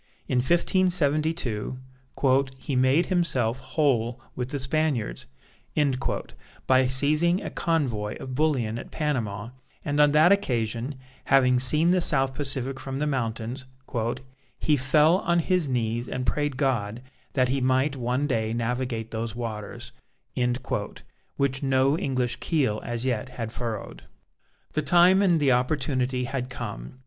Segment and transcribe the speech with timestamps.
[0.27, 1.77] In 1572
[2.57, 5.27] "he made himself whole with the Spaniards"
[6.65, 9.49] by seizing a convoy of bullion at Panama,
[9.85, 10.95] and on that occasion,
[11.25, 13.67] having seen the South Pacific from the mountains,
[14.57, 19.35] "he fell on his knees and prayed God that he might one day navigate those
[19.35, 19.91] waters,"
[21.37, 24.01] which no English keel as yet had furrowed.
[24.73, 26.97] The time and the opportunity had come.